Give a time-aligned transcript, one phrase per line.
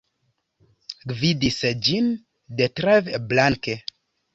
[1.11, 2.11] Gvidis ĝin
[2.59, 3.83] Detlev Blanke.